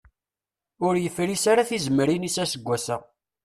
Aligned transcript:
Ur 0.85 0.93
yefris 0.97 1.43
ara 1.51 1.67
tizemmrin-is 1.69 2.37
aseggas-a. 2.43 2.97